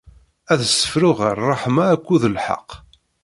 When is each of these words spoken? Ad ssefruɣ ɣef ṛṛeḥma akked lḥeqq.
Ad 0.51 0.61
ssefruɣ 0.69 1.17
ɣef 1.21 1.31
ṛṛeḥma 1.49 1.83
akked 1.93 2.23
lḥeqq. 2.35 2.69